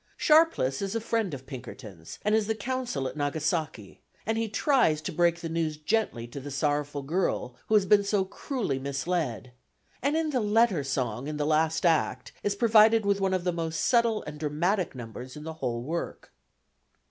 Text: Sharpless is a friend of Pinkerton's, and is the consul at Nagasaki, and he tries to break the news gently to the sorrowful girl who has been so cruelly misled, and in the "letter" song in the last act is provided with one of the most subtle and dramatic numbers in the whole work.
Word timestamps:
Sharpless 0.17 0.81
is 0.81 0.95
a 0.95 0.99
friend 0.99 1.31
of 1.31 1.45
Pinkerton's, 1.45 2.17
and 2.25 2.33
is 2.33 2.47
the 2.47 2.55
consul 2.55 3.07
at 3.07 3.15
Nagasaki, 3.15 4.01
and 4.25 4.35
he 4.35 4.49
tries 4.49 4.99
to 5.03 5.11
break 5.11 5.41
the 5.41 5.47
news 5.47 5.77
gently 5.77 6.25
to 6.29 6.39
the 6.39 6.49
sorrowful 6.49 7.03
girl 7.03 7.53
who 7.67 7.75
has 7.75 7.85
been 7.85 8.03
so 8.03 8.25
cruelly 8.25 8.79
misled, 8.79 9.51
and 10.01 10.17
in 10.17 10.31
the 10.31 10.39
"letter" 10.39 10.83
song 10.83 11.27
in 11.27 11.37
the 11.37 11.45
last 11.45 11.85
act 11.85 12.31
is 12.41 12.55
provided 12.55 13.05
with 13.05 13.21
one 13.21 13.31
of 13.35 13.43
the 13.43 13.53
most 13.53 13.79
subtle 13.81 14.23
and 14.23 14.39
dramatic 14.39 14.95
numbers 14.95 15.35
in 15.35 15.43
the 15.43 15.53
whole 15.61 15.83
work. 15.83 16.31